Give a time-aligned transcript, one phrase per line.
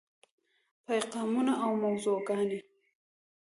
[0.85, 2.59] پیغامونه او موضوعګانې: